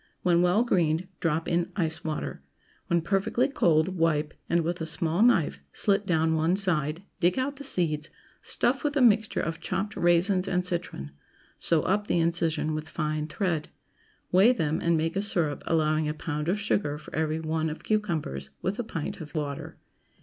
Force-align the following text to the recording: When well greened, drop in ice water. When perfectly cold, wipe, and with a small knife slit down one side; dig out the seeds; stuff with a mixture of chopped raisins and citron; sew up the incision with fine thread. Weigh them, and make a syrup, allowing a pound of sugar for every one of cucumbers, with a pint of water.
When 0.23 0.41
well 0.41 0.63
greened, 0.63 1.07
drop 1.19 1.47
in 1.47 1.71
ice 1.75 2.03
water. 2.03 2.41
When 2.87 3.03
perfectly 3.03 3.47
cold, 3.47 3.89
wipe, 3.97 4.33
and 4.49 4.61
with 4.61 4.81
a 4.81 4.87
small 4.87 5.21
knife 5.21 5.59
slit 5.73 6.07
down 6.07 6.33
one 6.33 6.55
side; 6.55 7.03
dig 7.19 7.37
out 7.37 7.57
the 7.57 7.63
seeds; 7.63 8.09
stuff 8.41 8.83
with 8.83 8.97
a 8.97 9.01
mixture 9.03 9.41
of 9.41 9.59
chopped 9.59 9.95
raisins 9.95 10.47
and 10.47 10.65
citron; 10.65 11.11
sew 11.59 11.83
up 11.83 12.07
the 12.07 12.17
incision 12.19 12.73
with 12.73 12.89
fine 12.89 13.27
thread. 13.27 13.69
Weigh 14.31 14.53
them, 14.53 14.81
and 14.81 14.97
make 14.97 15.15
a 15.15 15.21
syrup, 15.21 15.61
allowing 15.67 16.09
a 16.09 16.15
pound 16.15 16.49
of 16.49 16.59
sugar 16.59 16.97
for 16.97 17.13
every 17.15 17.39
one 17.39 17.69
of 17.69 17.83
cucumbers, 17.83 18.49
with 18.59 18.79
a 18.79 18.83
pint 18.83 19.21
of 19.21 19.35
water. 19.35 19.77